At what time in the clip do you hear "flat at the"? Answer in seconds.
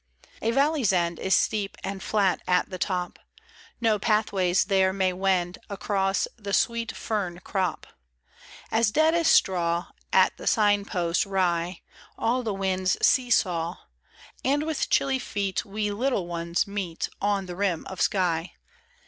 2.01-2.79